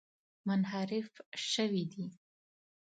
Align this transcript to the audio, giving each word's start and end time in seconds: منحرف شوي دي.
منحرف 0.47 1.09
شوي 1.51 1.83
دي. 1.91 2.05